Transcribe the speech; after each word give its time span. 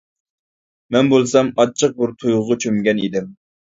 مەن 0.95 1.11
بولسام 1.11 1.53
ئاچچىق 1.59 1.93
بىر 2.01 2.17
تۇيغۇغا 2.25 2.59
چۆمگەن 2.67 3.03
ئىدىم. 3.05 3.29